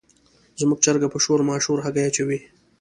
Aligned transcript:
زموږ 0.59 0.79
چرګه 0.85 1.07
په 1.11 1.19
شور 1.23 1.39
ماشور 1.49 1.77
هګۍ 1.85 2.03
اچوي. 2.05 2.39